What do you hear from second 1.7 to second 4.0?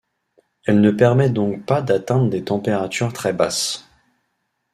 d'atteindre des températures très basses.